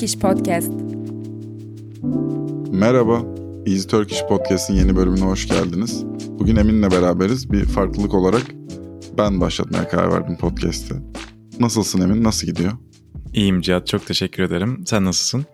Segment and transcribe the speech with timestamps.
[0.00, 0.72] Turkish Podcast.
[2.72, 3.22] Merhaba,
[3.66, 6.04] Easy Turkish Podcast'in yeni bölümüne hoş geldiniz.
[6.28, 7.52] Bugün Emin'le beraberiz.
[7.52, 8.42] Bir farklılık olarak
[9.18, 10.94] ben başlatmaya karar verdim podcast'i.
[11.58, 12.72] Nasılsın Emin, nasıl gidiyor?
[13.32, 14.82] İyiyim Cihat, çok teşekkür ederim.
[14.86, 15.46] Sen nasılsın?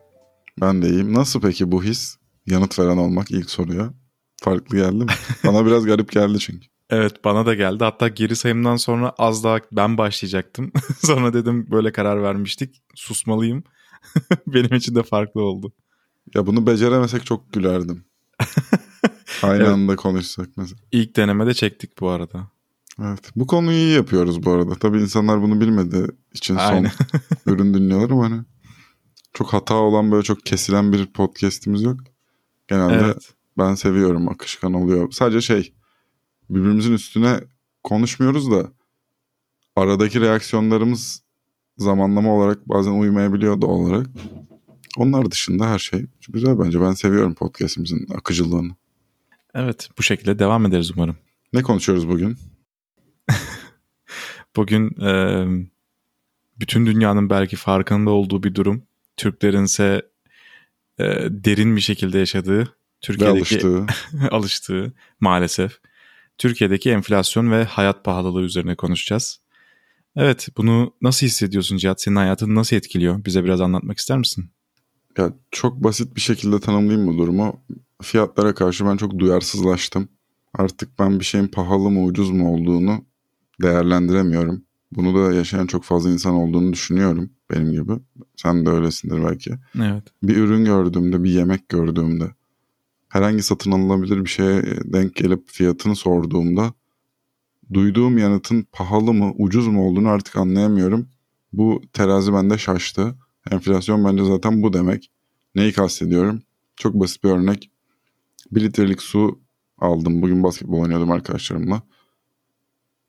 [0.61, 1.15] Ben de iyiyim.
[1.15, 2.17] Nasıl peki bu his?
[2.47, 3.95] Yanıt veren olmak ilk soruya.
[4.43, 5.07] Farklı geldi mi?
[5.47, 6.67] Bana biraz garip geldi çünkü.
[6.91, 7.85] Evet bana da geldi.
[7.85, 10.73] Hatta geri sayımdan sonra az daha ben başlayacaktım.
[11.05, 12.83] sonra dedim böyle karar vermiştik.
[12.95, 13.65] Susmalıyım.
[14.47, 15.73] Benim için de farklı oldu.
[16.35, 18.05] Ya bunu beceremesek çok gülerdim.
[19.43, 19.69] Aynı evet.
[19.69, 20.81] anda konuşsak mesela.
[20.93, 22.51] İlk denemede çektik bu arada.
[23.03, 23.31] Evet.
[23.37, 24.75] Bu konuyu iyi yapıyoruz bu arada.
[24.75, 26.87] Tabii insanlar bunu bilmedi için son
[27.47, 28.43] ürün dinliyorlar ama hani
[29.33, 32.01] çok hata olan böyle çok kesilen bir podcast'imiz yok.
[32.69, 33.35] Genelde evet.
[33.59, 35.11] ben seviyorum akışkan oluyor.
[35.11, 35.75] Sadece şey
[36.51, 37.41] birbirimizin üstüne
[37.85, 38.73] konuşmuyoruz da
[39.77, 41.23] aradaki reaksiyonlarımız
[41.79, 44.07] zamanlama olarak bazen uymayabiliyor doğal olarak.
[44.97, 46.81] Onlar dışında her şey güzel bence.
[46.81, 48.73] Ben seviyorum podcastimizin akıcılığını.
[49.55, 51.17] Evet bu şekilde devam ederiz umarım.
[51.53, 52.39] Ne konuşuyoruz bugün?
[54.57, 55.45] bugün e,
[56.61, 58.83] bütün dünyanın belki farkında olduğu bir durum.
[59.17, 60.03] Türklerin ise
[60.99, 63.87] e, derin bir şekilde yaşadığı, Türkiye'deki alıştığı.
[64.31, 65.79] alıştığı maalesef.
[66.39, 69.41] Türkiye'deki enflasyon ve hayat pahalılığı üzerine konuşacağız.
[70.17, 72.01] Evet bunu nasıl hissediyorsun Cihat?
[72.01, 73.25] Senin hayatını nasıl etkiliyor?
[73.25, 74.51] Bize biraz anlatmak ister misin?
[75.19, 77.61] Ya çok basit bir şekilde tanımlayayım bu durumu.
[78.03, 80.09] Fiyatlara karşı ben çok duyarsızlaştım.
[80.55, 83.05] Artık ben bir şeyin pahalı mı ucuz mu olduğunu
[83.63, 84.63] değerlendiremiyorum.
[84.93, 87.93] Bunu da yaşayan çok fazla insan olduğunu düşünüyorum benim gibi.
[88.37, 89.55] Sen de öylesindir belki.
[89.77, 90.05] Evet.
[90.23, 92.31] Bir ürün gördüğümde, bir yemek gördüğümde
[93.09, 96.73] herhangi satın alınabilir bir şeye denk gelip fiyatını sorduğumda
[97.73, 101.09] duyduğum yanıtın pahalı mı, ucuz mu olduğunu artık anlayamıyorum.
[101.53, 103.15] Bu terazi bende şaştı.
[103.51, 105.11] Enflasyon bence zaten bu demek.
[105.55, 106.43] Neyi kastediyorum?
[106.77, 107.71] Çok basit bir örnek.
[108.53, 109.41] Bir litrelik su
[109.79, 110.23] aldım.
[110.23, 111.83] Bugün basketbol oynuyordum arkadaşlarımla.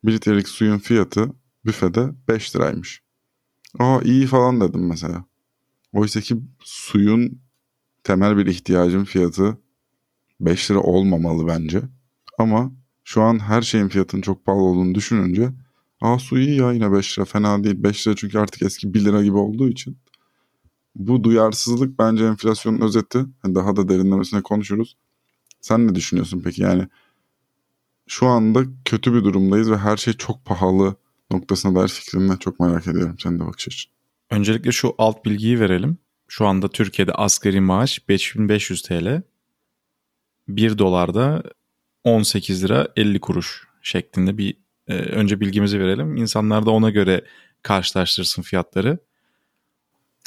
[0.04, 1.32] Bir litrelik suyun fiyatı
[1.66, 3.02] büfede 5 liraymış.
[3.78, 5.24] Aa iyi falan dedim mesela.
[5.92, 7.40] Oysa ki suyun
[8.04, 9.58] temel bir ihtiyacın fiyatı
[10.40, 11.82] 5 lira olmamalı bence.
[12.38, 12.72] Ama
[13.08, 15.50] şu an her şeyin fiyatının çok pahalı olduğunu düşününce
[16.00, 17.82] aa su iyi ya yine 5 lira fena değil.
[17.82, 19.98] 5 lira çünkü artık eski 1 lira gibi olduğu için.
[20.94, 23.26] Bu duyarsızlık bence enflasyonun özeti.
[23.44, 24.96] Daha da derinlemesine konuşuruz.
[25.60, 26.88] Sen ne düşünüyorsun peki yani?
[28.06, 30.96] Şu anda kötü bir durumdayız ve her şey çok pahalı
[31.30, 33.16] noktasına dair fikrini çok merak ediyorum.
[33.18, 33.92] Sen de bakış açın.
[34.30, 35.98] Öncelikle şu alt bilgiyi verelim.
[36.28, 39.22] Şu anda Türkiye'de asgari maaş 5500 TL.
[40.48, 41.42] 1 dolarda
[42.04, 44.56] 18 lira 50 kuruş şeklinde bir
[44.88, 46.16] e, önce bilgimizi verelim.
[46.16, 47.24] İnsanlar da ona göre
[47.62, 48.98] karşılaştırsın fiyatları.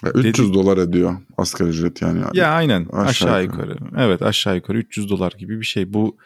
[0.03, 2.21] Ya 300 Dedi, dolar ediyor asgari ücret yani.
[2.33, 3.71] Ya aynen aşağı, aşağı yukarı.
[3.71, 4.03] yukarı.
[4.05, 5.93] Evet aşağı yukarı 300 dolar gibi bir şey.
[5.93, 6.17] Bu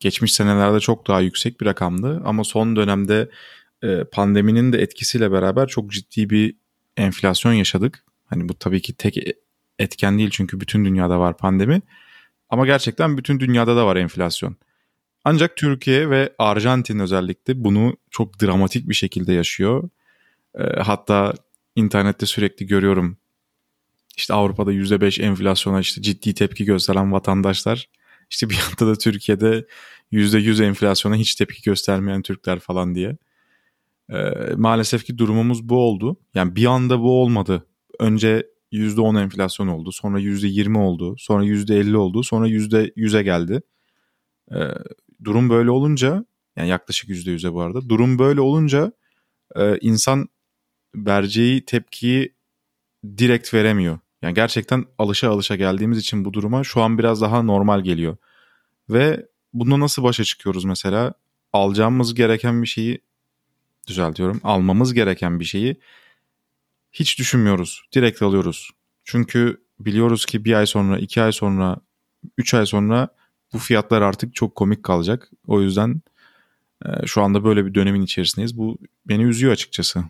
[0.00, 3.30] geçmiş senelerde çok daha yüksek bir rakamdı ama son dönemde
[3.82, 6.56] e, pandeminin de etkisiyle beraber çok ciddi bir
[6.96, 8.04] enflasyon yaşadık.
[8.24, 9.16] Hani bu tabii ki tek
[9.78, 11.82] etken değil çünkü bütün dünyada var pandemi.
[12.50, 14.56] Ama gerçekten bütün dünyada da var enflasyon.
[15.30, 19.90] Ancak Türkiye ve Arjantin özellikle bunu çok dramatik bir şekilde yaşıyor.
[20.58, 21.34] E, hatta
[21.76, 23.16] internette sürekli görüyorum.
[24.16, 27.88] İşte Avrupa'da %5 enflasyona işte ciddi tepki gösteren vatandaşlar.
[28.30, 29.66] İşte bir yanda da Türkiye'de
[30.12, 33.16] %100 enflasyona hiç tepki göstermeyen Türkler falan diye.
[34.10, 34.16] E,
[34.56, 36.16] maalesef ki durumumuz bu oldu.
[36.34, 37.66] Yani bir anda bu olmadı.
[37.98, 39.92] Önce %10 enflasyon oldu.
[39.92, 41.14] Sonra %20 oldu.
[41.18, 42.22] Sonra %50 oldu.
[42.22, 43.62] Sonra %100'e geldi.
[44.54, 44.58] E,
[45.24, 46.24] durum böyle olunca
[46.56, 47.88] yani yaklaşık %100'e bu arada.
[47.88, 48.92] Durum böyle olunca
[49.56, 50.28] e, insan
[50.94, 52.34] vereceği tepkiyi
[53.18, 53.98] direkt veremiyor.
[54.22, 58.16] Yani gerçekten alışa alışa geldiğimiz için bu duruma şu an biraz daha normal geliyor.
[58.90, 61.14] Ve bunda nasıl başa çıkıyoruz mesela?
[61.52, 63.00] Alacağımız gereken bir şeyi
[63.86, 64.40] düzeltiyorum.
[64.44, 65.76] Almamız gereken bir şeyi
[66.92, 67.82] hiç düşünmüyoruz.
[67.94, 68.70] Direkt alıyoruz.
[69.04, 71.76] Çünkü biliyoruz ki bir ay sonra, iki ay sonra,
[72.38, 73.08] üç ay sonra
[73.52, 75.30] bu fiyatlar artık çok komik kalacak.
[75.46, 76.02] O yüzden
[76.86, 78.58] e, şu anda böyle bir dönemin içerisindeyiz.
[78.58, 78.78] Bu
[79.08, 80.04] beni üzüyor açıkçası.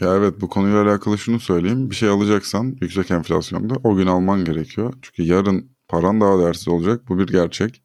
[0.00, 1.90] Ya evet bu konuyla alakalı şunu söyleyeyim.
[1.90, 4.94] Bir şey alacaksan yüksek enflasyonda o gün alman gerekiyor.
[5.02, 7.08] Çünkü yarın paran daha değersiz olacak.
[7.08, 7.82] Bu bir gerçek.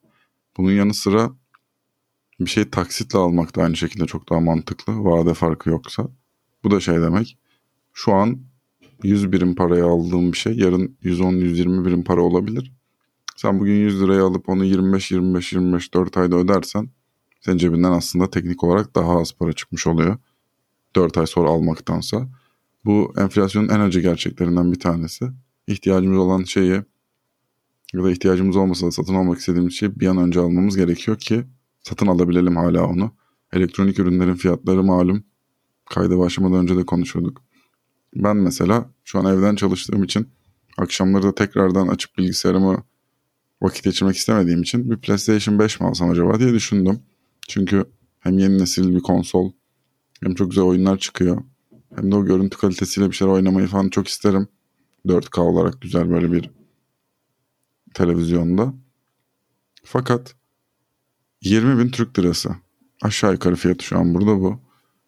[0.58, 1.32] Bunun yanı sıra
[2.40, 5.04] bir şey taksitle almak da aynı şekilde çok daha mantıklı.
[5.04, 6.08] Vade farkı yoksa.
[6.64, 7.38] Bu da şey demek.
[7.94, 8.40] Şu an
[9.04, 12.72] 100 birim paraya aldığım bir şey yarın 110-120 birim para olabilir.
[13.42, 16.90] Sen bugün 100 liraya alıp onu 25-25-25 4 ayda ödersen
[17.42, 20.18] senin cebinden aslında teknik olarak daha az para çıkmış oluyor.
[20.96, 22.30] 4 ay sonra almaktansa.
[22.86, 25.26] Bu enflasyonun en acı gerçeklerinden bir tanesi.
[25.68, 26.82] İhtiyacımız olan şeyi
[27.94, 31.44] ya da ihtiyacımız olmasa da satın almak istediğimiz şeyi bir an önce almamız gerekiyor ki
[31.84, 33.12] satın alabilelim hala onu.
[33.54, 35.24] Elektronik ürünlerin fiyatları malum.
[35.90, 37.42] Kayda başlamadan önce de konuşuyorduk.
[38.16, 40.30] Ben mesela şu an evden çalıştığım için
[40.78, 42.91] akşamları da tekrardan açıp bilgisayarımı
[43.62, 47.00] vakit geçirmek istemediğim için bir PlayStation 5 mi alsam acaba diye düşündüm.
[47.48, 47.86] Çünkü
[48.20, 49.52] hem yeni nesil bir konsol
[50.24, 51.44] hem çok güzel oyunlar çıkıyor.
[51.96, 54.48] Hem de o görüntü kalitesiyle bir şeyler oynamayı falan çok isterim.
[55.06, 56.50] 4K olarak güzel böyle bir
[57.94, 58.74] televizyonda.
[59.84, 60.36] Fakat
[61.42, 62.56] 20 bin Türk lirası.
[63.02, 64.60] Aşağı yukarı fiyatı şu an burada bu.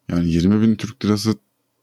[0.08, 1.34] Yani 20 bin Türk lirası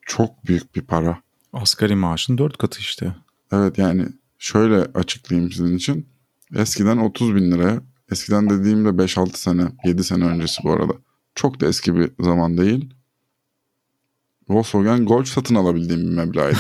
[0.01, 1.21] çok büyük bir para.
[1.53, 3.15] Asgari maaşın 4 katı işte.
[3.51, 4.06] Evet yani
[4.38, 6.11] şöyle açıklayayım sizin için.
[6.56, 7.81] Eskiden 30 bin liraya,
[8.12, 10.94] eskiden dediğimde 5-6 sene, 7 sene öncesi bu arada.
[11.36, 12.94] Çok da eski bir zaman değil.
[14.50, 16.57] Volkswagen Golf satın alabildiğim bir meblağydı.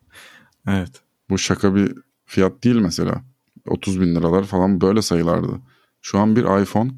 [0.68, 0.90] evet.
[1.30, 1.94] Bu şaka bir
[2.24, 3.22] fiyat değil mesela.
[3.66, 5.60] 30 bin liralar falan böyle sayılardı.
[6.02, 6.90] Şu an bir iPhone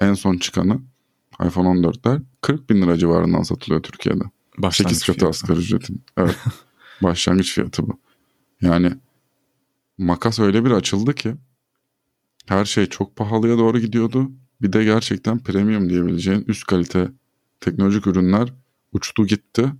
[0.00, 0.80] en son çıkanı
[1.46, 4.24] iPhone 14'ler 40 bin lira civarından satılıyor Türkiye'de.
[4.58, 6.04] Başlangıç 8 katı asgari ücretin.
[6.16, 6.36] Evet.
[7.02, 8.00] Başlangıç fiyatı bu.
[8.62, 8.92] Yani
[9.98, 11.34] makas öyle bir açıldı ki
[12.48, 14.30] her şey çok pahalıya doğru gidiyordu.
[14.62, 17.08] Bir de gerçekten premium diyebileceğin üst kalite
[17.60, 18.52] teknolojik ürünler
[18.92, 19.72] uçtu gitti.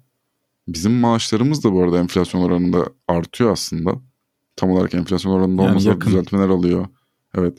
[0.69, 3.95] Bizim maaşlarımız da bu arada enflasyon oranında artıyor aslında.
[4.57, 6.11] Tam olarak enflasyon oranında yani olmasa yakın.
[6.11, 6.87] düzeltmeler alıyor.
[7.35, 7.59] Evet.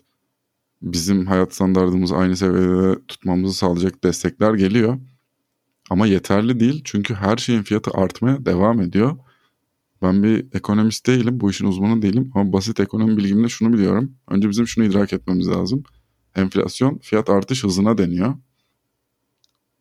[0.81, 4.97] Bizim hayat standartımızı aynı seviyede tutmamızı sağlayacak destekler geliyor.
[5.89, 9.17] Ama yeterli değil çünkü her şeyin fiyatı artmaya devam ediyor.
[10.01, 14.15] Ben bir ekonomist değilim, bu işin uzmanı değilim ama basit ekonomi bilgimle şunu biliyorum.
[14.27, 15.83] Önce bizim şunu idrak etmemiz lazım.
[16.35, 18.35] Enflasyon fiyat artış hızına deniyor.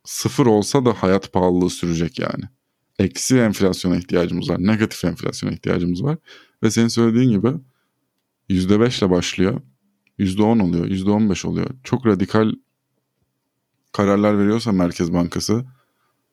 [0.05, 2.45] Sıfır olsa da hayat pahalılığı sürecek yani.
[2.99, 6.19] Eksi enflasyona ihtiyacımız var, negatif enflasyona ihtiyacımız var.
[6.63, 7.49] Ve senin söylediğin gibi
[8.49, 9.61] %5 ile başlıyor.
[10.19, 11.71] %10 oluyor, %15 oluyor.
[11.85, 12.53] Çok radikal
[13.93, 15.65] kararlar veriyorsa Merkez Bankası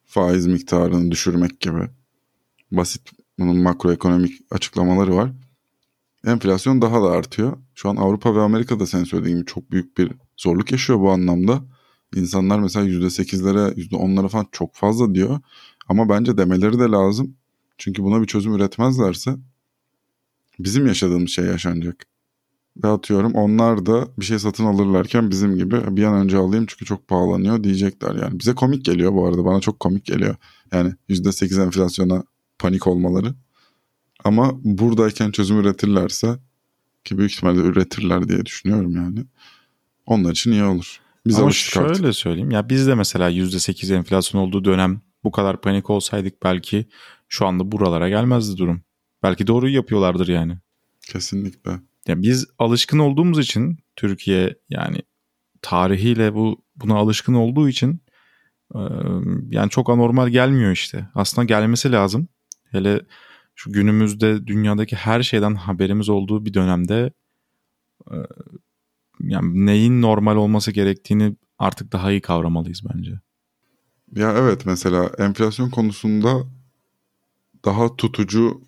[0.06, 1.90] faiz miktarını düşürmek gibi
[2.72, 5.32] basit bunun makroekonomik açıklamaları var.
[6.26, 7.58] Enflasyon daha da artıyor.
[7.76, 11.64] Şu an Avrupa ve Amerika'da sen söylediğin gibi çok büyük bir zorluk yaşıyor bu anlamda.
[12.16, 15.40] İnsanlar mesela %8'lere, %10'lara falan çok fazla diyor.
[15.88, 17.36] Ama bence demeleri de lazım.
[17.78, 19.36] Çünkü buna bir çözüm üretmezlerse
[20.60, 22.06] bizim yaşadığımız şey yaşanacak.
[22.84, 26.86] Ve atıyorum onlar da bir şey satın alırlarken bizim gibi bir an önce alayım çünkü
[26.86, 28.16] çok pahalanıyor diyecekler.
[28.16, 30.36] Yani bize komik geliyor bu arada bana çok komik geliyor.
[30.72, 32.24] Yani %8 enflasyona
[32.60, 33.34] panik olmaları.
[34.24, 36.40] Ama buradayken çözüm üretirlerse
[37.04, 39.26] ki büyük ihtimalle üretirler diye düşünüyorum yani.
[40.06, 41.00] Onlar için iyi olur.
[41.28, 42.16] Biz Ama şöyle artık.
[42.16, 46.86] söyleyeyim ya biz de mesela %8 enflasyon olduğu dönem bu kadar panik olsaydık belki
[47.30, 48.82] şu anda buralara gelmezdi durum.
[49.24, 50.58] Belki doğru yapıyorlardır yani.
[51.02, 51.72] Kesinlikle.
[52.08, 54.98] Ya biz alışkın olduğumuz için Türkiye yani
[55.62, 58.02] tarihiyle bu buna alışkın olduğu için
[59.50, 61.10] yani çok anormal gelmiyor işte.
[61.16, 62.28] Aslında gelmesi lazım.
[62.76, 63.02] Hele
[63.56, 67.12] şu günümüzde dünyadaki her şeyden haberimiz olduğu bir dönemde
[69.20, 73.20] yani neyin normal olması gerektiğini artık daha iyi kavramalıyız bence.
[74.16, 76.44] Ya evet mesela enflasyon konusunda
[77.66, 78.62] daha tutucu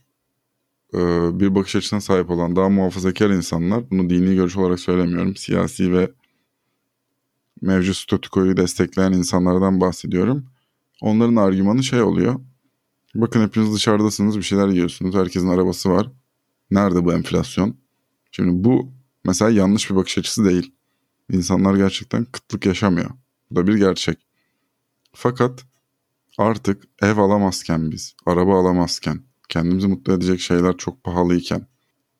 [1.39, 6.11] bir bakış açısına sahip olan daha muhafazakar insanlar bunu dini görüş olarak söylemiyorum siyasi ve
[7.61, 10.45] mevcut statükoyu destekleyen insanlardan bahsediyorum.
[11.01, 12.39] Onların argümanı şey oluyor.
[13.17, 15.15] Bakın hepiniz dışarıdasınız bir şeyler yiyorsunuz.
[15.15, 16.11] Herkesin arabası var.
[16.71, 17.77] Nerede bu enflasyon?
[18.31, 18.91] Şimdi bu
[19.25, 20.73] mesela yanlış bir bakış açısı değil.
[21.31, 23.09] İnsanlar gerçekten kıtlık yaşamıyor.
[23.51, 24.17] Bu da bir gerçek.
[25.13, 25.65] Fakat
[26.37, 29.19] artık ev alamazken biz, araba alamazken,
[29.49, 31.67] kendimizi mutlu edecek şeyler çok pahalıyken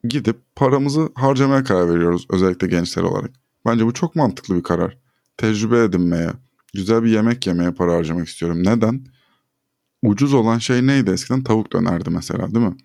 [0.04, 3.32] gidip paramızı harcamaya karar veriyoruz özellikle gençler olarak.
[3.66, 4.98] Bence bu çok mantıklı bir karar.
[5.38, 6.34] Tecrübe edinmeye,
[6.74, 8.64] güzel bir yemek yemeye para harcamak istiyorum.
[8.64, 9.06] Neden?
[10.04, 11.44] Ucuz olan şey neydi eskiden?
[11.44, 12.76] Tavuk dönerdi mesela değil mi?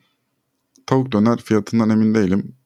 [0.86, 2.56] Tavuk döner fiyatından emin değilim.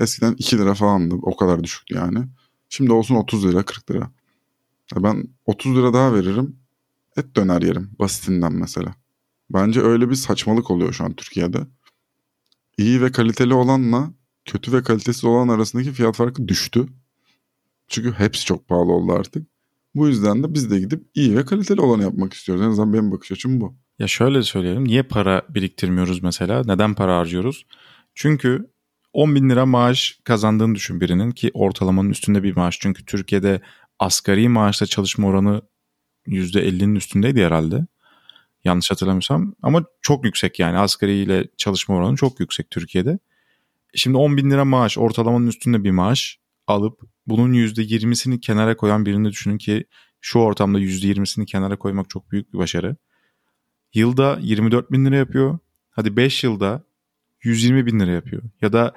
[0.00, 1.14] Eskiden 2 lira falandı.
[1.22, 2.18] O kadar düşüktü yani.
[2.68, 4.10] Şimdi olsun 30 lira 40 lira.
[4.96, 6.56] Ben 30 lira daha veririm.
[7.16, 7.90] Et döner yerim.
[7.98, 8.94] Basitinden mesela.
[9.50, 11.66] Bence öyle bir saçmalık oluyor şu an Türkiye'de.
[12.78, 14.10] İyi ve kaliteli olanla
[14.44, 16.86] kötü ve kalitesiz olan arasındaki fiyat farkı düştü.
[17.88, 19.46] Çünkü hepsi çok pahalı oldu artık.
[19.94, 22.64] Bu yüzden de biz de gidip iyi ve kaliteli olanı yapmak istiyoruz.
[22.64, 23.74] En azından benim bakış açım bu.
[23.98, 24.84] Ya şöyle söyleyelim.
[24.84, 26.62] Niye para biriktirmiyoruz mesela?
[26.66, 27.66] Neden para harcıyoruz?
[28.14, 28.70] Çünkü
[29.12, 32.78] 10 bin lira maaş kazandığını düşün birinin ki ortalamanın üstünde bir maaş.
[32.80, 33.60] Çünkü Türkiye'de
[33.98, 35.62] asgari maaşla çalışma oranı
[36.26, 37.86] %50'nin üstündeydi herhalde.
[38.64, 39.54] Yanlış hatırlamıyorsam.
[39.62, 43.18] Ama çok yüksek yani asgari ile çalışma oranı çok yüksek Türkiye'de.
[43.94, 49.28] Şimdi 10 bin lira maaş ortalamanın üstünde bir maaş alıp bunun %20'sini kenara koyan birini
[49.28, 49.84] düşünün ki
[50.20, 52.96] şu ortamda %20'sini kenara koymak çok büyük bir başarı.
[53.94, 55.58] Yılda 24 bin lira yapıyor.
[55.90, 56.82] Hadi 5 yılda
[57.42, 58.42] 120 bin lira yapıyor.
[58.62, 58.94] Ya da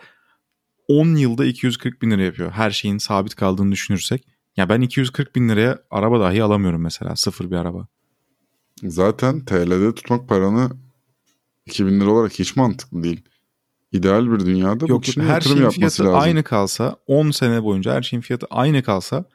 [0.88, 2.52] 10 yılda 240 bin lira yapıyor.
[2.52, 4.28] Her şeyin sabit kaldığını düşünürsek.
[4.58, 7.16] Ya ben 240 bin liraya araba dahi alamıyorum mesela.
[7.16, 7.88] Sıfır bir araba.
[8.84, 10.70] Zaten TL'de tutmak paranı
[11.66, 13.22] 2000 lira olarak hiç mantıklı değil.
[13.92, 16.20] İdeal bir dünyada Yok, bu kişinin her yatırım şeyin yapması fiyatı lazım.
[16.30, 19.26] aynı kalsa 10 sene boyunca her şeyin fiyatı aynı kalsa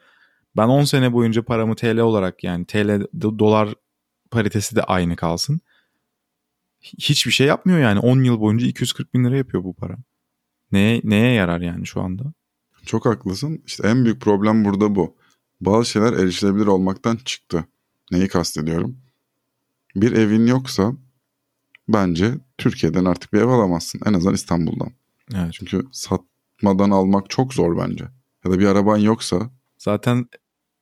[0.56, 3.74] ben 10 sene boyunca paramı TL olarak yani TL dolar
[4.32, 5.60] paritesi de aynı kalsın.
[6.80, 9.96] Hiçbir şey yapmıyor yani 10 yıl boyunca 240 bin lira yapıyor bu para.
[10.72, 12.32] Neye, neye yarar yani şu anda?
[12.86, 13.62] Çok haklısın.
[13.66, 15.16] İşte en büyük problem burada bu.
[15.60, 17.64] Bazı şeyler erişilebilir olmaktan çıktı.
[18.10, 18.96] Neyi kastediyorum?
[19.96, 20.92] Bir evin yoksa
[21.88, 24.00] bence Türkiye'den artık bir ev alamazsın.
[24.06, 24.92] En azından İstanbul'dan.
[25.34, 25.52] Evet.
[25.52, 28.04] Çünkü satmadan almak çok zor bence.
[28.44, 29.50] Ya da bir araban yoksa
[29.82, 30.26] Zaten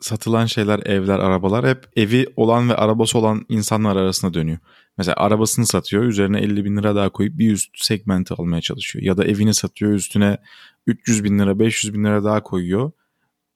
[0.00, 4.59] satılan şeyler, evler, arabalar hep evi olan ve arabası olan insanlar arasında dönüyor.
[4.99, 9.04] Mesela arabasını satıyor, üzerine 50 bin lira daha koyup bir üst segmenti almaya çalışıyor.
[9.04, 10.38] Ya da evini satıyor, üstüne
[10.87, 12.90] 300 bin lira, 500 bin lira daha koyuyor.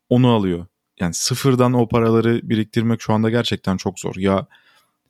[0.09, 0.67] Onu alıyor.
[1.01, 4.15] Yani sıfırdan o paraları biriktirmek şu anda gerçekten çok zor.
[4.17, 4.47] Ya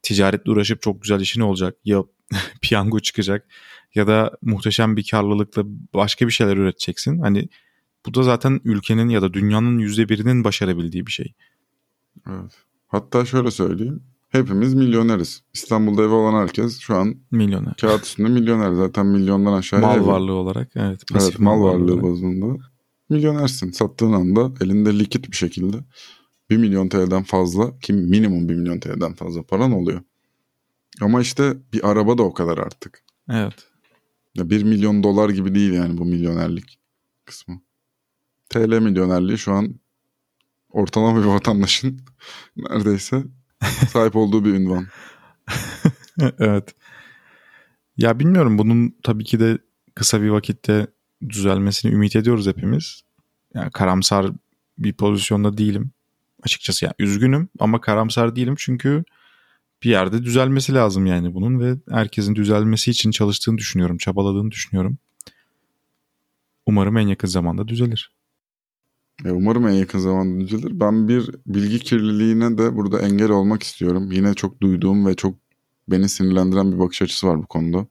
[0.03, 2.03] ticaretle uğraşıp çok güzel işin olacak ya
[2.63, 3.47] piyango çıkacak
[3.95, 5.63] ya da muhteşem bir karlılıkla
[5.95, 7.21] başka bir şeyler üreteceksin.
[7.21, 7.49] Hani
[8.07, 11.35] bu da zaten ülkenin ya da dünyanın yüzde birinin başarabildiği bir şey.
[12.31, 12.53] Evet.
[12.87, 14.03] Hatta şöyle söyleyeyim.
[14.29, 15.43] Hepimiz milyoneriz.
[15.55, 17.75] İstanbul'da evi olan herkes şu an Milyoner.
[17.81, 18.73] kağıt üstünde milyoner.
[18.73, 20.07] Zaten milyondan aşağı mal evi.
[20.07, 21.03] varlığı olarak evet.
[21.13, 22.03] Evet mal varlığı olarak.
[22.03, 22.57] bazında
[23.11, 23.71] milyonersin.
[23.71, 25.77] Sattığın anda elinde likit bir şekilde
[26.51, 30.01] 1 milyon TL'den fazla ki minimum 1 milyon TL'den fazla paran oluyor.
[31.01, 33.05] Ama işte bir araba da o kadar artık.
[33.31, 33.69] Evet.
[34.35, 36.79] Ya 1 milyon dolar gibi değil yani bu milyonerlik
[37.25, 37.61] kısmı.
[38.49, 39.75] TL milyonerliği şu an
[40.71, 42.01] ortalama bir vatandaşın
[42.57, 43.25] neredeyse
[43.89, 44.87] sahip olduğu bir ünvan.
[46.39, 46.75] evet.
[47.97, 49.59] Ya bilmiyorum bunun tabii ki de
[49.95, 50.87] kısa bir vakitte
[51.29, 53.03] düzelmesini ümit ediyoruz hepimiz.
[53.55, 54.31] Yani karamsar
[54.79, 55.91] bir pozisyonda değilim.
[56.43, 59.05] Açıkçası yani üzgünüm ama karamsar değilim çünkü
[59.83, 64.99] bir yerde düzelmesi lazım yani bunun ve herkesin düzelmesi için çalıştığını düşünüyorum, çabaladığını düşünüyorum.
[66.67, 68.14] Umarım en yakın zamanda düzelir.
[69.25, 70.81] E, umarım en yakın zamanda düzelir.
[70.81, 74.13] Ben bir bilgi kirliliğine de burada engel olmak istiyorum.
[74.13, 75.35] Yine çok duyduğum ve çok
[75.89, 77.87] beni sinirlendiren bir bakış açısı var bu konuda.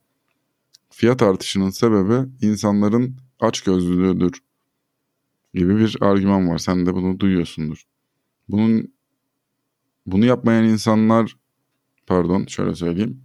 [0.90, 4.42] Fiyat artışının sebebi insanların açgözlülüğüdür
[5.54, 6.58] gibi bir argüman var.
[6.58, 7.84] Sen de bunu duyuyorsundur.
[8.48, 8.94] Bunun
[10.06, 11.36] bunu yapmayan insanlar
[12.06, 13.24] pardon şöyle söyleyeyim.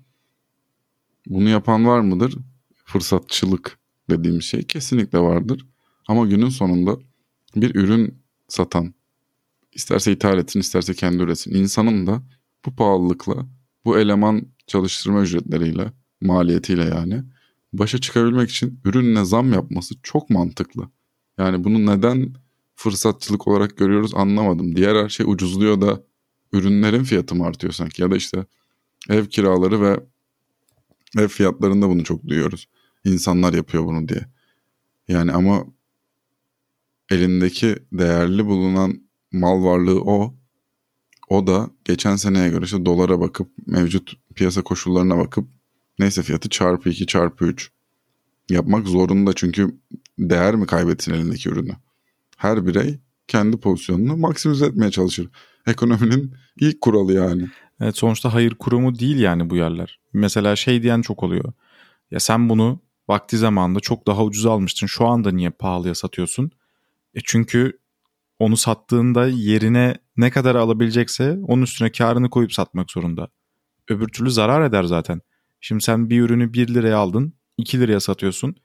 [1.28, 2.38] Bunu yapan var mıdır?
[2.86, 3.80] Fırsatçılık
[4.10, 5.66] dediğim şey kesinlikle vardır.
[6.08, 6.98] Ama günün sonunda
[7.56, 8.94] bir ürün satan
[9.72, 12.24] isterse ithal etsin isterse kendi üretsin insanın da
[12.66, 13.48] bu pahalılıkla
[13.86, 15.92] bu eleman çalıştırma ücretleriyle
[16.22, 17.24] maliyetiyle yani
[17.74, 20.90] başa çıkabilmek için ürününe zam yapması çok mantıklı.
[21.38, 22.34] Yani bunu neden
[22.76, 24.76] fırsatçılık olarak görüyoruz anlamadım.
[24.76, 26.04] Diğer her şey ucuzluyor da
[26.54, 28.46] ürünlerin fiyatı mı artıyor sanki ya da işte
[29.10, 30.00] ev kiraları ve
[31.18, 32.68] ev fiyatlarında bunu çok duyuyoruz.
[33.06, 34.26] İnsanlar yapıyor bunu diye.
[35.08, 35.66] Yani ama
[37.10, 39.02] elindeki değerli bulunan
[39.32, 40.36] mal varlığı o.
[41.30, 45.48] O da geçen seneye göre işte dolara bakıp mevcut piyasa koşullarına bakıp
[46.00, 47.72] neyse fiyatı çarpı 2 çarpı 3
[48.50, 49.78] yapmak zorunda çünkü
[50.20, 51.72] değer mi kaybetsin elindeki ürünü?
[52.38, 55.30] Her birey kendi pozisyonunu maksimize etmeye çalışır.
[55.68, 57.48] Ekonominin ilk kuralı yani.
[57.82, 60.00] Evet sonuçta hayır kurumu değil yani bu yerler.
[60.14, 61.54] Mesela şey diyen çok oluyor.
[62.12, 64.88] Ya sen bunu vakti zamanında çok daha ucuz almıştın.
[64.88, 66.52] Şu anda niye pahalıya satıyorsun?
[67.14, 67.80] E çünkü
[68.40, 73.30] onu sattığında yerine ne kadar alabilecekse onun üstüne karını koyup satmak zorunda.
[73.90, 75.22] Öbür türlü zarar eder zaten.
[75.62, 78.56] Şimdi sen bir ürünü 1 liraya aldın 2 liraya satıyorsun.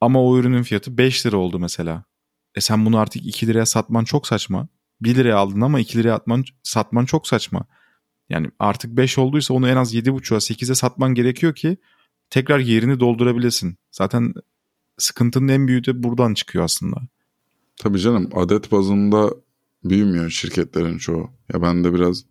[0.00, 2.04] Ama o ürünün fiyatı 5 lira oldu mesela.
[2.54, 4.68] E sen bunu artık 2 liraya satman çok saçma.
[5.00, 7.66] 1 liraya aldın ama 2 liraya atman, satman çok saçma.
[8.28, 11.76] Yani artık 5 olduysa onu en az 7.5'a 8'e satman gerekiyor ki
[12.30, 13.78] tekrar yerini doldurabilesin.
[13.90, 14.34] Zaten
[14.98, 16.96] sıkıntının en büyüğü de buradan çıkıyor aslında.
[17.76, 19.30] Tabii canım adet bazında
[19.84, 21.30] büyümüyor şirketlerin çoğu.
[21.52, 22.24] Ya ben de biraz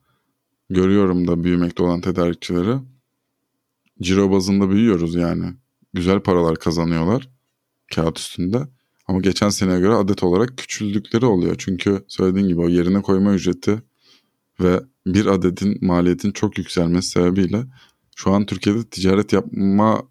[0.69, 2.77] görüyorum da büyümekte olan tedarikçileri.
[4.01, 5.45] Ciro bazında büyüyoruz yani.
[5.93, 7.29] Güzel paralar kazanıyorlar
[7.95, 8.67] kağıt üstünde.
[9.07, 11.55] Ama geçen seneye göre adet olarak küçüldükleri oluyor.
[11.57, 13.81] Çünkü söylediğin gibi o yerine koyma ücreti
[14.59, 17.63] ve bir adetin maliyetin çok yükselmesi sebebiyle
[18.15, 20.03] şu an Türkiye'de ticaret yapma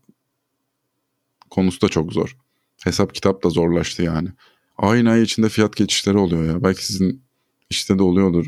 [1.50, 2.36] konusu da çok zor.
[2.84, 4.28] Hesap kitap da zorlaştı yani.
[4.78, 6.62] Aynı ay içinde fiyat geçişleri oluyor ya.
[6.62, 7.22] Belki sizin
[7.70, 8.46] işte de oluyordur.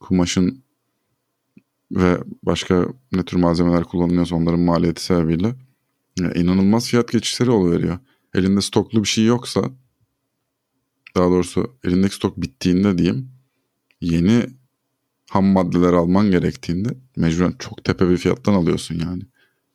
[0.00, 0.62] Kumaşın
[1.92, 5.54] ve başka ne tür malzemeler kullanılıyorsa onların maliyeti sebebiyle
[6.20, 7.98] ya inanılmaz fiyat geçişleri oluyor.
[8.34, 9.70] Elinde stoklu bir şey yoksa
[11.16, 13.30] daha doğrusu elindeki stok bittiğinde diyeyim
[14.00, 14.46] yeni
[15.30, 19.22] ham maddeler alman gerektiğinde mecburen çok tepe bir fiyattan alıyorsun yani.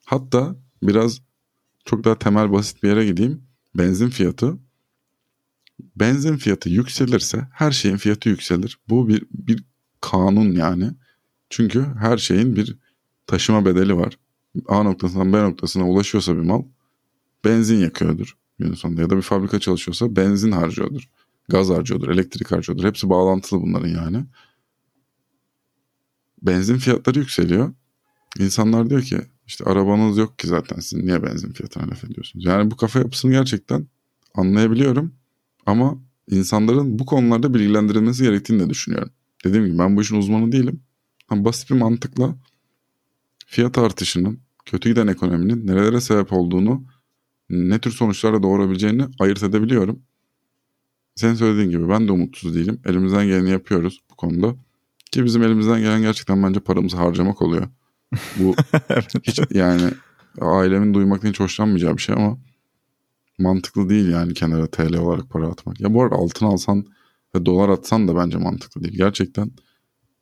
[0.05, 1.21] Hatta biraz
[1.85, 3.43] çok daha temel basit bir yere gideyim.
[3.75, 4.57] Benzin fiyatı
[5.95, 8.79] benzin fiyatı yükselirse her şeyin fiyatı yükselir.
[8.89, 9.63] Bu bir bir
[10.01, 10.91] kanun yani.
[11.49, 12.77] Çünkü her şeyin bir
[13.27, 14.17] taşıma bedeli var.
[14.67, 16.63] A noktasından B noktasına ulaşıyorsa bir mal
[17.45, 21.09] benzin yakıyordur günün sonunda ya da bir fabrika çalışıyorsa benzin harcıyordur.
[21.49, 22.83] Gaz harcıyordur, elektrik harcıyordur.
[22.83, 24.25] Hepsi bağlantılı bunların yani.
[26.41, 27.73] Benzin fiyatları yükseliyor.
[28.39, 32.45] İnsanlar diyor ki işte arabanız yok ki zaten siz niye benzin fiyatına laf ediyorsunuz?
[32.45, 33.87] Yani bu kafa yapısını gerçekten
[34.35, 35.13] anlayabiliyorum.
[35.65, 35.97] Ama
[36.29, 39.11] insanların bu konularda bilgilendirilmesi gerektiğini de düşünüyorum.
[39.45, 40.81] Dediğim gibi ben bu işin uzmanı değilim.
[41.29, 42.35] Ama basit bir mantıkla
[43.47, 46.83] fiyat artışının, kötü giden ekonominin nerelere sebep olduğunu,
[47.49, 49.99] ne tür sonuçlarla doğurabileceğini ayırt edebiliyorum.
[51.15, 52.81] Senin söylediğin gibi ben de umutsuz değilim.
[52.85, 54.55] Elimizden geleni yapıyoruz bu konuda.
[55.11, 57.67] Ki bizim elimizden gelen gerçekten bence paramızı harcamak oluyor.
[58.39, 58.55] Bu
[59.23, 59.91] hiç yani
[60.41, 62.37] ailemin duymaktan hiç hoşlanmayacağı bir şey ama
[63.39, 65.79] mantıklı değil yani kenara TL olarak para atmak.
[65.79, 66.85] Ya bu arada altın alsan
[67.35, 68.97] ve dolar atsan da bence mantıklı değil.
[68.97, 69.51] Gerçekten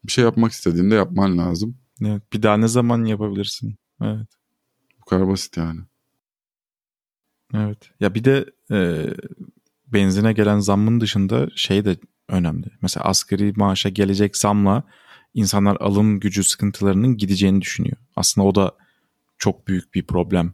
[0.06, 1.78] bir şey yapmak istediğinde yapman lazım.
[2.06, 3.76] Evet, bir daha ne zaman yapabilirsin?
[4.02, 4.28] Evet.
[5.02, 5.80] Bu kadar basit yani.
[7.54, 7.78] Evet.
[8.00, 9.08] Ya bir de e,
[9.88, 11.98] benzine gelen zammın dışında şey de
[12.28, 12.68] önemli.
[12.82, 14.84] Mesela asgari maaşa gelecek zamla
[15.34, 17.98] insanlar alım gücü sıkıntılarının gideceğini düşünüyor.
[18.16, 18.72] Aslında o da
[19.38, 20.54] çok büyük bir problem.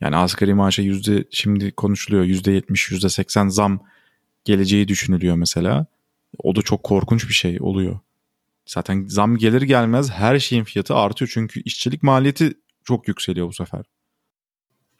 [0.00, 3.80] Yani asgari maaşa yüzde şimdi konuşuluyor yüzde yetmiş yüzde seksen zam
[4.44, 5.86] geleceği düşünülüyor mesela.
[6.38, 7.98] O da çok korkunç bir şey oluyor.
[8.66, 12.54] Zaten zam gelir gelmez her şeyin fiyatı artıyor çünkü işçilik maliyeti
[12.84, 13.84] çok yükseliyor bu sefer.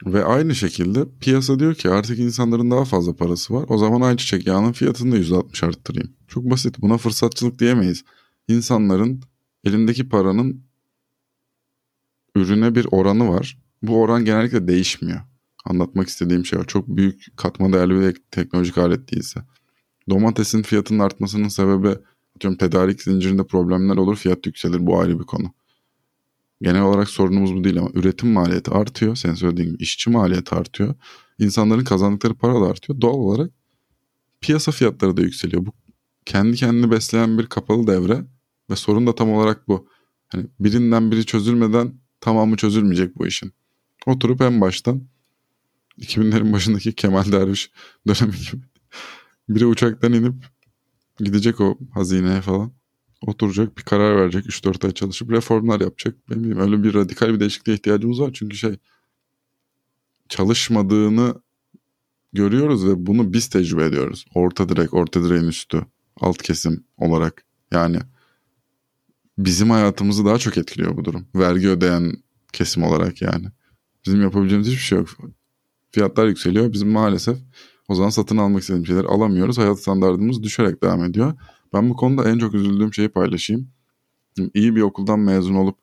[0.05, 3.65] Ve aynı şekilde piyasa diyor ki artık insanların daha fazla parası var.
[3.67, 6.13] O zaman ayçiçek yağının fiyatını da %60 arttırayım.
[6.27, 6.79] Çok basit.
[6.79, 8.03] Buna fırsatçılık diyemeyiz.
[8.49, 9.21] İnsanların
[9.63, 10.63] elindeki paranın
[12.35, 13.57] ürüne bir oranı var.
[13.81, 15.21] Bu oran genellikle değişmiyor.
[15.65, 16.63] Anlatmak istediğim şey o.
[16.63, 19.41] Çok büyük katma değerli bir teknolojik alet değilse.
[20.09, 21.95] Domatesin fiyatının artmasının sebebi
[22.35, 25.53] atıyorum tedarik zincirinde problemler olur fiyat yükselir bu ayrı bir konu.
[26.61, 29.15] Genel olarak sorunumuz bu değil ama üretim maliyeti artıyor.
[29.15, 30.95] Sen söylediğin gibi işçi maliyeti artıyor.
[31.39, 33.01] İnsanların kazandıkları para da artıyor.
[33.01, 33.51] Doğal olarak
[34.41, 35.65] piyasa fiyatları da yükseliyor.
[35.65, 35.73] Bu
[36.25, 38.25] kendi kendini besleyen bir kapalı devre
[38.69, 39.89] ve sorun da tam olarak bu.
[40.27, 43.53] Hani birinden biri çözülmeden tamamı çözülmeyecek bu işin.
[44.05, 45.03] Oturup en baştan
[45.99, 47.71] 2000'lerin başındaki Kemal Derviş
[48.07, 48.61] dönemi gibi
[49.49, 50.45] biri uçaktan inip
[51.19, 52.71] gidecek o hazineye falan
[53.21, 56.15] oturacak bir karar verecek 3-4 ay çalışıp reformlar yapacak.
[56.29, 58.77] Ben bileyim öyle bir radikal bir değişikliğe ihtiyacımız var çünkü şey
[60.29, 61.41] çalışmadığını
[62.33, 64.25] görüyoruz ve bunu biz tecrübe ediyoruz.
[64.35, 65.85] Orta direk, orta direğin üstü,
[66.21, 67.45] alt kesim olarak.
[67.71, 67.99] Yani
[69.45, 71.27] bizim hayatımızı daha çok etkiliyor bu durum.
[71.35, 72.13] Vergi ödeyen
[72.53, 73.45] kesim olarak yani.
[74.05, 75.09] Bizim yapabileceğimiz hiçbir şey yok.
[75.91, 76.73] Fiyatlar yükseliyor.
[76.73, 77.37] Bizim maalesef
[77.87, 79.57] o zaman satın almak istediğimiz şeyler alamıyoruz.
[79.57, 81.33] Hayat standartımız düşerek devam ediyor.
[81.73, 83.67] Ben bu konuda en çok üzüldüğüm şeyi paylaşayım.
[84.53, 85.77] İyi bir okuldan mezun olup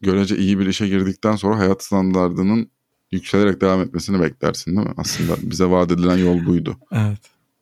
[0.00, 2.70] görece iyi bir işe girdikten sonra hayat standartının
[3.10, 4.94] yükselerek devam etmesini beklersin değil mi?
[4.96, 6.76] Aslında bize vaat edilen yol buydu.
[6.92, 7.18] Evet.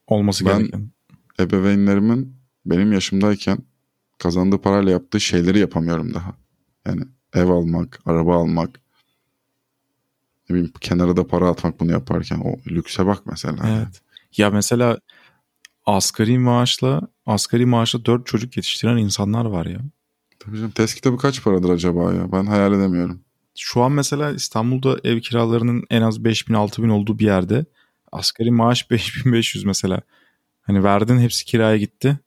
[0.06, 0.90] Olması ben, gereken.
[1.40, 3.58] ebeveynlerimin benim yaşımdayken
[4.18, 6.34] kazandığı parayla yaptığı şeyleri yapamıyorum daha.
[6.86, 7.02] Yani
[7.34, 8.80] ev almak, araba almak,
[10.48, 13.68] ne bileyim kenara da para atmak bunu yaparken o lükse bak mesela.
[13.68, 14.00] Evet.
[14.36, 14.98] Ya mesela
[15.86, 19.80] asgari maaşla asgari maaşla 4 çocuk yetiştiren insanlar var ya.
[20.38, 22.32] Tabii canım test kitabı kaç paradır acaba ya?
[22.32, 23.20] Ben hayal edemiyorum.
[23.58, 27.64] Şu an mesela İstanbul'da ev kiralarının en az 5000 6000 olduğu bir yerde
[28.12, 30.00] asgari maaş 5500 mesela.
[30.62, 32.18] Hani verdin hepsi kiraya gitti.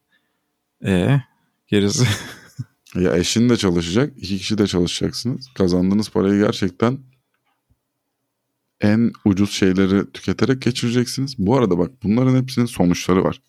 [0.86, 1.22] E
[1.70, 2.08] gerisi
[2.96, 5.48] Ya eşin de çalışacak, iki kişi de çalışacaksınız.
[5.54, 7.00] Kazandığınız parayı gerçekten
[8.82, 11.36] en ucuz şeyleri tüketerek geçireceksiniz.
[11.38, 13.42] Bu arada bak bunların hepsinin sonuçları var.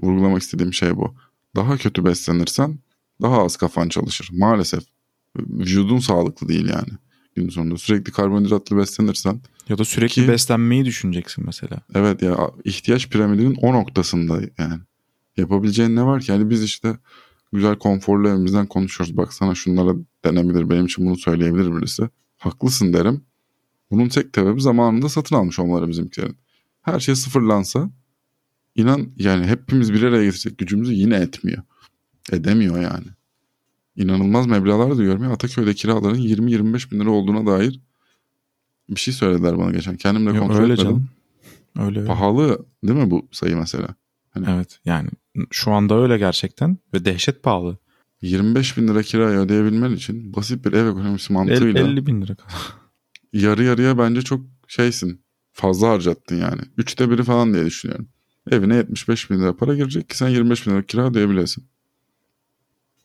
[0.00, 1.14] Vurgulamak istediğim şey bu.
[1.56, 2.78] Daha kötü beslenirsen
[3.22, 4.28] daha az kafan çalışır.
[4.32, 4.82] Maalesef
[5.36, 6.90] vücudun sağlıklı değil yani.
[7.34, 9.40] Gün sonunda sürekli karbonhidratlı beslenirsen.
[9.68, 11.76] Ya da sürekli ki, beslenmeyi düşüneceksin mesela.
[11.94, 14.80] Evet ya ihtiyaç piramidinin o noktasında yani.
[15.36, 16.30] Yapabileceğin ne var ki?
[16.30, 16.96] Yani biz işte
[17.52, 19.16] güzel konforlu evimizden konuşuyoruz.
[19.16, 22.08] Baksana şunlara denebilir benim için bunu söyleyebilir birisi.
[22.38, 23.24] Haklısın derim.
[23.90, 26.36] Bunun tek sebebi zamanında satın almış olmaları bizimkilerin.
[26.82, 27.90] Her şey sıfırlansa
[28.74, 31.62] inan yani hepimiz bir araya getirsek gücümüzü yine etmiyor.
[32.32, 33.06] Edemiyor yani.
[33.96, 35.30] İnanılmaz meblağlar duyuyorum ya.
[35.30, 37.80] Ataköy'de kiraların 20-25 bin lira olduğuna dair
[38.88, 39.96] bir şey söylediler bana geçen.
[39.96, 40.90] Kendim de Yok, kontrol öyle etmedim.
[40.90, 41.08] canım.
[41.78, 42.08] Öyle öyle.
[42.08, 43.88] Pahalı değil mi bu sayı mesela?
[44.36, 45.08] Evet yani
[45.50, 47.78] şu anda öyle gerçekten ve dehşet pahalı.
[48.22, 52.36] 25 bin lira kirayı ödeyebilmen için basit bir ev ekonomisi mantığıyla 50 bin lira.
[53.32, 55.24] yarı yarıya bence çok şeysin.
[55.52, 56.60] Fazla harcattın yani.
[56.76, 58.08] Üçte biri falan diye düşünüyorum.
[58.50, 61.68] Evine 75 bin lira para girecek ki sen 25 bin lira kira ödeyebilesin.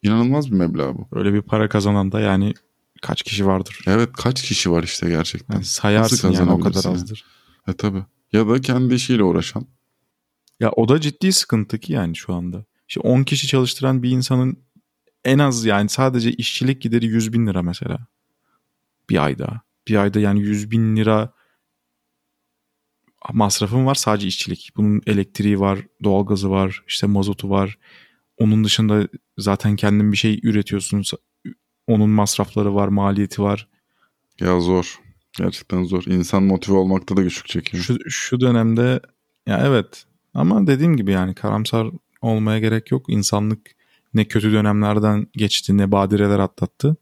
[0.03, 1.07] İnanılmaz bir meblağ bu.
[1.11, 2.53] Öyle bir para kazanan da yani
[3.01, 3.79] kaç kişi vardır?
[3.87, 5.55] Evet kaç kişi var işte gerçekten.
[5.55, 7.25] Yani sayarsın yani o kadar azdır.
[7.67, 8.05] E tabi.
[8.33, 9.67] Ya da kendi işiyle uğraşan.
[10.59, 12.65] Ya o da ciddi sıkıntı ki yani şu anda.
[12.87, 14.63] İşte 10 kişi çalıştıran bir insanın
[15.25, 18.07] en az yani sadece işçilik gideri 100 bin lira mesela.
[19.09, 19.61] Bir ayda.
[19.87, 21.33] Bir ayda yani 100 bin lira
[23.33, 24.71] masrafın var sadece işçilik.
[24.77, 27.77] Bunun elektriği var, doğalgazı var, işte mazotu var.
[28.37, 31.03] Onun dışında zaten kendin bir şey üretiyorsun.
[31.87, 33.67] Onun masrafları var, maliyeti var.
[34.39, 34.99] Ya zor.
[35.37, 36.03] Gerçekten zor.
[36.03, 37.83] İnsan motive olmakta da güçlük çekiyor.
[37.83, 38.99] Şu, şu dönemde
[39.47, 40.06] ya evet
[40.37, 41.87] ama dediğim gibi yani karamsar
[42.21, 43.05] olmaya gerek yok.
[43.09, 43.59] İnsanlık
[44.13, 46.95] ne kötü dönemlerden geçti ne badireler atlattı.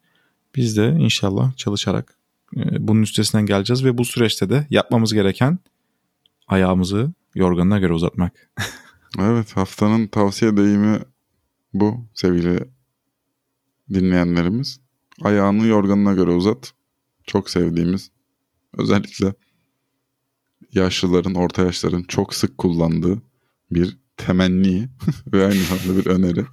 [0.55, 2.17] Biz de inşallah çalışarak
[2.57, 5.59] e, bunun üstesinden geleceğiz ve bu süreçte de yapmamız gereken
[6.47, 8.49] ayağımızı yorganına göre uzatmak.
[9.19, 10.99] Evet haftanın tavsiye deyimi
[11.73, 12.59] bu sevgili
[13.93, 14.79] dinleyenlerimiz.
[15.21, 16.73] Ayağını yorganına göre uzat.
[17.23, 18.11] Çok sevdiğimiz
[18.77, 19.33] özellikle
[20.75, 23.21] yaşlıların, orta yaşların çok sık kullandığı
[23.71, 24.89] bir temenni
[25.33, 26.45] ve aynı zamanda bir öneri.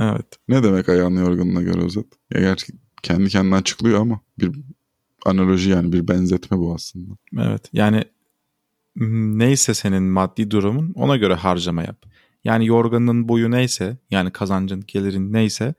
[0.00, 0.26] Evet.
[0.48, 2.06] Ne demek ayağını yorganına göre uzat?
[2.34, 4.60] Ya gerçi kendi kendine açıklıyor ama bir
[5.26, 7.14] analoji yani bir benzetme bu aslında.
[7.38, 8.04] Evet yani
[9.36, 12.06] neyse senin maddi durumun ona göre harcama yap.
[12.44, 15.74] Yani yorganın boyu neyse yani kazancın gelirin neyse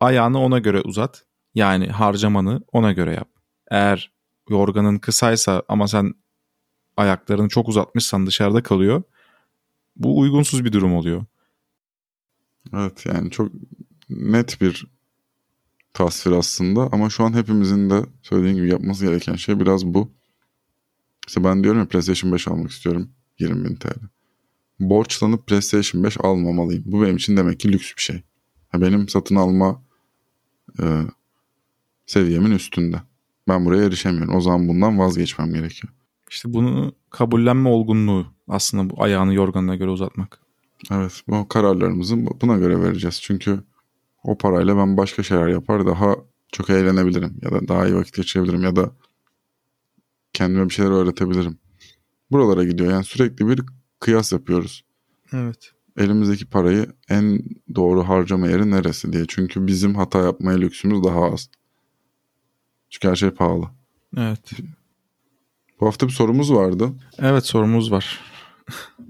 [0.00, 1.24] ayağını ona göre uzat.
[1.54, 3.28] Yani harcamanı ona göre yap.
[3.70, 4.12] Eğer
[4.50, 6.14] yorganın kısaysa ama sen
[6.96, 9.02] ayaklarını çok uzatmışsan dışarıda kalıyor.
[9.96, 11.24] Bu uygunsuz bir durum oluyor.
[12.72, 13.52] Evet yani çok
[14.10, 14.86] net bir
[15.92, 20.12] tasvir aslında ama şu an hepimizin de söylediğin gibi yapması gereken şey biraz bu.
[21.28, 24.00] İşte ben diyorum ya PlayStation 5 almak istiyorum 20 bin TL.
[24.80, 26.82] Borçlanıp PlayStation 5 almamalıyım.
[26.86, 28.22] Bu benim için demek ki lüks bir şey.
[28.74, 29.82] Benim satın alma
[30.82, 31.02] e,
[32.06, 32.96] seviyemin üstünde.
[33.48, 34.34] Ben buraya erişemiyorum.
[34.34, 35.92] O zaman bundan vazgeçmem gerekiyor.
[36.34, 40.40] İşte bunu kabullenme olgunluğu aslında bu ayağını yorganına göre uzatmak.
[40.90, 43.20] Evet bu kararlarımızı buna göre vereceğiz.
[43.22, 43.64] Çünkü
[44.24, 46.16] o parayla ben başka şeyler yapar daha
[46.52, 47.38] çok eğlenebilirim.
[47.42, 48.62] Ya da daha iyi vakit geçirebilirim.
[48.62, 48.92] Ya da
[50.32, 51.58] kendime bir şeyler öğretebilirim.
[52.30, 52.92] Buralara gidiyor.
[52.92, 53.60] Yani sürekli bir
[54.00, 54.84] kıyas yapıyoruz.
[55.32, 55.72] Evet.
[55.96, 57.40] Elimizdeki parayı en
[57.74, 59.24] doğru harcama yeri neresi diye.
[59.28, 61.50] Çünkü bizim hata yapmaya lüksümüz daha az.
[62.90, 63.64] Çünkü her şey pahalı.
[64.16, 64.52] Evet.
[65.84, 66.92] Bu hafta bir sorumuz vardı.
[67.18, 68.20] Evet sorumuz var.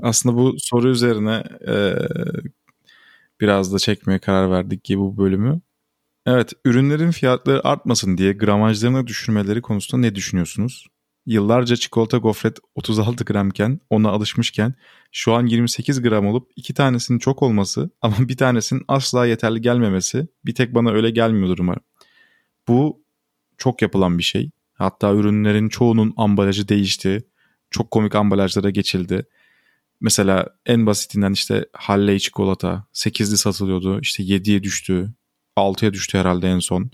[0.02, 1.94] Aslında bu soru üzerine e,
[3.40, 5.60] biraz da çekmeye karar verdik ki bu bölümü.
[6.26, 10.86] Evet ürünlerin fiyatları artmasın diye gramajlarını düşürmeleri konusunda ne düşünüyorsunuz?
[11.26, 14.74] Yıllarca çikolata gofret 36 gramken ona alışmışken
[15.12, 20.28] şu an 28 gram olup iki tanesinin çok olması ama bir tanesinin asla yeterli gelmemesi
[20.44, 21.82] bir tek bana öyle gelmiyordur umarım.
[22.68, 23.04] Bu
[23.58, 24.50] çok yapılan bir şey.
[24.74, 27.24] Hatta ürünlerin çoğunun ambalajı değişti.
[27.70, 29.26] Çok komik ambalajlara geçildi.
[30.00, 34.00] Mesela en basitinden işte Halley çikolata 8'li satılıyordu.
[34.00, 35.14] İşte 7'ye düştü.
[35.56, 36.90] 6'ya düştü herhalde en son.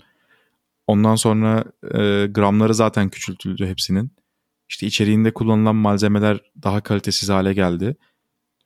[0.87, 4.11] Ondan sonra e, gramları zaten küçültüldü hepsinin.
[4.69, 7.95] İşte içeriğinde kullanılan malzemeler daha kalitesiz hale geldi.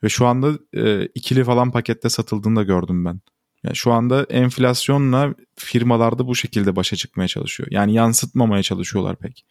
[0.03, 3.19] Ve şu anda e, ikili falan pakette satıldığını da gördüm ben.
[3.65, 7.69] Yani şu anda enflasyonla firmalarda bu şekilde başa çıkmaya çalışıyor.
[7.71, 9.45] Yani yansıtmamaya çalışıyorlar pek.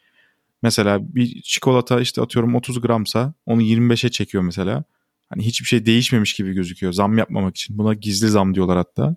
[0.62, 4.84] Mesela bir çikolata işte atıyorum 30 gramsa onu 25'e çekiyor mesela.
[5.28, 7.78] Hani hiçbir şey değişmemiş gibi gözüküyor zam yapmamak için.
[7.78, 9.16] Buna gizli zam diyorlar hatta.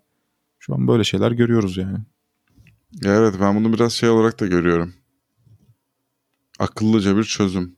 [0.59, 1.97] Şu an böyle şeyler görüyoruz yani.
[3.05, 4.93] Evet ben bunu biraz şey olarak da görüyorum.
[6.59, 7.75] Akıllıca bir çözüm.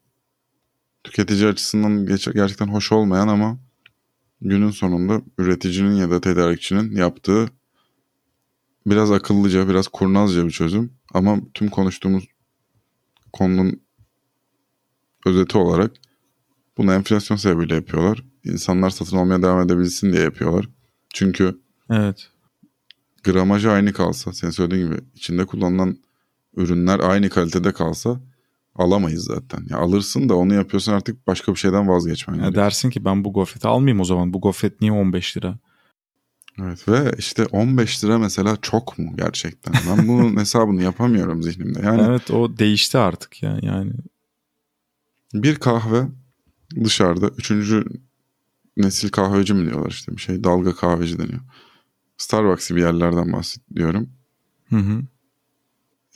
[1.03, 3.59] Tüketici açısından gerçekten hoş olmayan ama
[4.41, 7.47] günün sonunda üreticinin ya da tedarikçinin yaptığı
[8.85, 10.93] biraz akıllıca, biraz kurnazca bir çözüm.
[11.13, 12.27] Ama tüm konuştuğumuz
[13.33, 13.81] konunun
[15.25, 15.91] özeti olarak
[16.77, 18.23] bunu enflasyon sebebiyle yapıyorlar.
[18.43, 20.69] İnsanlar satın almaya devam edebilsin diye yapıyorlar.
[21.13, 22.29] Çünkü Evet.
[23.23, 25.97] Gramajı aynı kalsa, sen söylediğin gibi içinde kullanılan
[26.55, 28.21] ürünler aynı kalitede kalsa
[28.79, 29.65] alamayız zaten.
[29.69, 32.65] Ya alırsın da onu yapıyorsan artık başka bir şeyden vazgeçmen Ya gerekiyor.
[32.65, 34.33] dersin ki ben bu gofreti almayayım o zaman.
[34.33, 35.57] Bu gofret niye 15 lira?
[36.61, 39.73] Evet ve işte 15 lira mesela çok mu gerçekten?
[39.89, 41.79] Ben bunun hesabını yapamıyorum zihnimde.
[41.83, 43.91] Yani Evet o değişti artık ya yani.
[45.33, 46.07] bir kahve
[46.83, 47.85] dışarıda üçüncü
[48.77, 51.39] nesil kahveci mi diyorlar işte bir şey dalga kahveci deniyor.
[52.17, 54.09] Starbucks gibi yerlerden bahsediyorum.
[54.69, 55.01] Hı hı.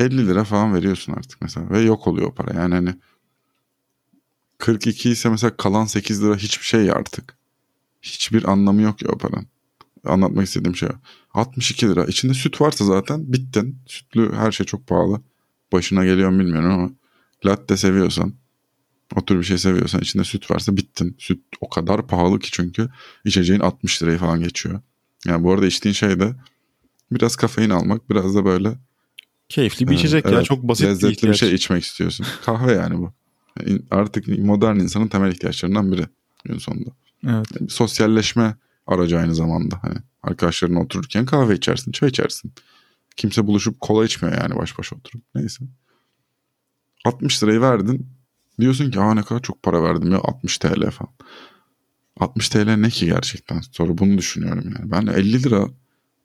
[0.04, 2.60] 50 lira falan veriyorsun artık mesela ve yok oluyor o para.
[2.62, 2.96] Yani hani
[4.58, 7.38] 42 ise mesela kalan 8 lira hiçbir şey artık.
[8.02, 9.48] Hiçbir anlamı yok ya o paranın.
[10.06, 10.94] Anlatmak istediğim şey o.
[11.40, 12.06] 62 lira.
[12.06, 13.78] İçinde süt varsa zaten bittin.
[13.86, 15.22] Sütlü her şey çok pahalı.
[15.72, 16.90] Başına geliyor mu bilmiyorum ama
[17.46, 18.34] latte seviyorsan
[19.16, 21.16] o tür bir şey seviyorsan içinde süt varsa bittin.
[21.20, 22.90] Süt o kadar pahalı ki çünkü
[23.26, 24.82] içeceğin 60 lirayı falan geçiyor.
[25.26, 26.36] Yani bu arada içtiğin şey de
[27.12, 28.78] biraz kafein almak biraz da böyle
[29.54, 30.46] Keyifli bir Evet, içecek ya evet.
[30.46, 31.40] çok basit bir lezzetli bir, ihtiyaç.
[31.40, 32.26] şey içmek istiyorsun.
[32.46, 33.14] Kahve yani bu.
[33.92, 36.06] Artık modern insanın temel ihtiyaçlarından biri
[36.46, 36.90] gün sonunda.
[37.24, 37.48] Evet.
[37.56, 38.56] Yani bir sosyalleşme
[38.88, 39.80] aracı aynı zamanda.
[39.82, 42.54] Hani arkadaşlarına otururken kahve içersin, çay içersin.
[43.16, 45.24] Kimse buluşup kola içmiyor yani baş başa oturup.
[45.36, 45.66] Neyse.
[47.06, 48.08] 60 lirayı verdin.
[48.60, 51.14] Diyorsun ki aa ne kadar çok para verdim ya 60 TL falan.
[52.20, 53.62] 60 TL ne ki gerçekten?
[53.72, 54.92] Sonra bunu düşünüyorum yani.
[54.92, 55.68] Ben 50 lira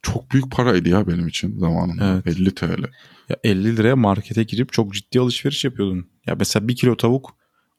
[0.02, 2.22] çok büyük paraydı ya benim için zamanında.
[2.26, 2.38] Evet.
[2.38, 2.84] 50 TL.
[3.28, 6.06] Ya 50 liraya markete girip çok ciddi alışveriş yapıyordun.
[6.26, 7.36] Ya mesela bir kilo tavuk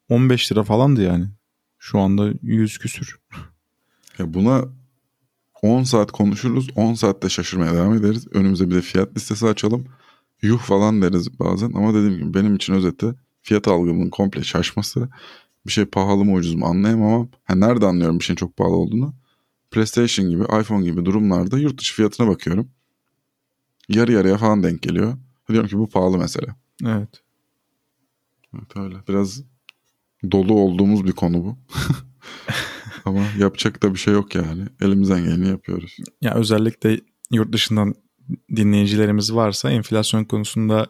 [0.09, 1.25] 15 lira falandı yani.
[1.79, 3.19] Şu anda 100 küsür.
[4.19, 4.65] Ya buna
[5.61, 6.69] 10 saat konuşuruz.
[6.75, 8.27] 10 saatte şaşırmaya devam ederiz.
[8.31, 9.85] Önümüze bir de fiyat listesi açalım.
[10.41, 11.71] Yuh falan deriz bazen.
[11.75, 15.09] Ama dediğim gibi benim için özeti fiyat algımın komple şaşması.
[15.65, 17.29] Bir şey pahalı mı ucuz mu anlayamamam.
[17.43, 19.13] Ha, nerede anlıyorum bir şeyin çok pahalı olduğunu?
[19.71, 22.69] PlayStation gibi, iPhone gibi durumlarda yurt dışı fiyatına bakıyorum.
[23.89, 25.17] Yarı yarıya falan denk geliyor.
[25.49, 26.55] Diyorum ki bu pahalı mesela.
[26.85, 27.23] Evet.
[28.55, 28.95] Evet öyle.
[29.07, 29.43] Biraz
[30.31, 31.57] dolu olduğumuz bir konu bu.
[33.05, 34.65] Ama yapacak da bir şey yok yani.
[34.81, 35.97] Elimizden geleni yapıyoruz.
[36.21, 37.95] Ya özellikle yurt dışından
[38.55, 40.87] dinleyicilerimiz varsa enflasyon konusunda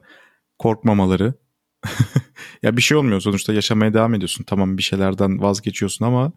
[0.59, 1.33] korkmamaları.
[2.63, 4.43] ya bir şey olmuyor sonuçta yaşamaya devam ediyorsun.
[4.43, 6.31] Tamam bir şeylerden vazgeçiyorsun ama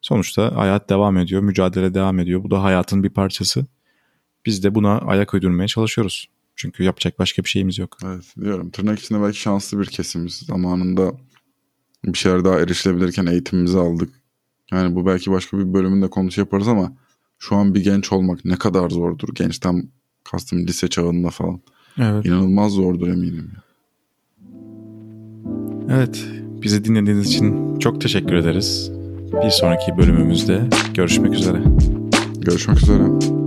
[0.00, 2.44] sonuçta hayat devam ediyor, mücadele devam ediyor.
[2.44, 3.66] Bu da hayatın bir parçası.
[4.46, 6.28] Biz de buna ayak uydurmaya çalışıyoruz.
[6.56, 7.96] Çünkü yapacak başka bir şeyimiz yok.
[8.04, 8.70] Evet diyorum.
[8.70, 10.34] Tırnak içinde belki şanslı bir kesimiz.
[10.34, 11.12] Zamanında
[12.04, 14.08] bir şeyler daha erişilebilirken eğitimimizi aldık.
[14.72, 16.92] Yani bu belki başka bir bölümünde konusu yaparız ama
[17.38, 19.28] şu an bir genç olmak ne kadar zordur.
[19.34, 19.88] Gençten
[20.24, 21.60] kastım lise çağında falan.
[21.98, 22.26] Evet.
[22.26, 23.50] İnanılmaz zordur eminim.
[23.54, 23.62] ya.
[25.90, 26.26] Evet.
[26.62, 28.90] Bizi dinlediğiniz için çok teşekkür ederiz.
[29.44, 31.62] Bir sonraki bölümümüzde görüşmek üzere.
[32.40, 33.45] Görüşmek üzere.